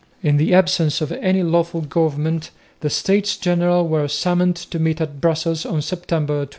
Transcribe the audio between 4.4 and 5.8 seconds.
to meet at Brussels